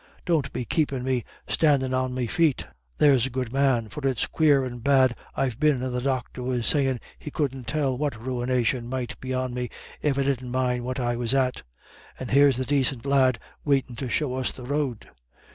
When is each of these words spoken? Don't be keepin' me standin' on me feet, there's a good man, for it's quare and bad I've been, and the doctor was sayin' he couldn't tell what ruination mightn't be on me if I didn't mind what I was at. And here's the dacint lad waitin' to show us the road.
Don't 0.25 0.51
be 0.51 0.65
keepin' 0.65 1.03
me 1.03 1.23
standin' 1.47 1.93
on 1.93 2.11
me 2.15 2.25
feet, 2.25 2.65
there's 2.97 3.27
a 3.27 3.29
good 3.29 3.53
man, 3.53 3.87
for 3.87 4.01
it's 4.07 4.25
quare 4.25 4.63
and 4.65 4.83
bad 4.83 5.15
I've 5.35 5.59
been, 5.59 5.83
and 5.83 5.93
the 5.93 6.01
doctor 6.01 6.41
was 6.41 6.65
sayin' 6.65 6.99
he 7.19 7.29
couldn't 7.29 7.67
tell 7.67 7.95
what 7.95 8.19
ruination 8.19 8.87
mightn't 8.89 9.19
be 9.21 9.31
on 9.31 9.53
me 9.53 9.69
if 10.01 10.17
I 10.17 10.23
didn't 10.23 10.49
mind 10.49 10.85
what 10.85 10.99
I 10.99 11.15
was 11.15 11.35
at. 11.35 11.61
And 12.17 12.31
here's 12.31 12.57
the 12.57 12.65
dacint 12.65 13.05
lad 13.05 13.37
waitin' 13.63 13.95
to 13.97 14.09
show 14.09 14.33
us 14.33 14.51
the 14.51 14.63
road. 14.65 15.07